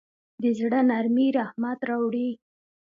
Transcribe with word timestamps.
د 0.41 0.43
زړه 0.59 0.79
نرمي 0.89 1.27
رحمت 1.39 1.79
راوړي. 1.89 2.29